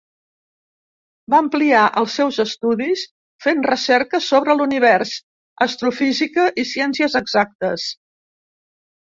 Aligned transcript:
Va 1.33 1.41
ampliar 1.43 1.83
els 2.01 2.15
seus 2.19 2.39
estudis 2.43 3.03
fent 3.47 3.61
recerques 3.67 4.31
sobre 4.33 4.57
l'univers, 4.61 5.13
astrofísica 5.67 6.49
i 6.65 6.67
ciències 6.73 7.21
exactes. 7.23 7.87